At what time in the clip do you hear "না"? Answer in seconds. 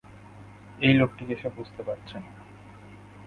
2.19-2.29